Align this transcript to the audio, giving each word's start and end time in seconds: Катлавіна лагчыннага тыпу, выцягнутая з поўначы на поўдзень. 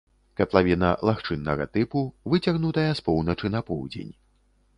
Катлавіна 0.39 0.87
лагчыннага 1.09 1.67
тыпу, 1.75 2.01
выцягнутая 2.35 2.87
з 3.01 3.07
поўначы 3.11 3.53
на 3.59 3.63
поўдзень. 3.71 4.13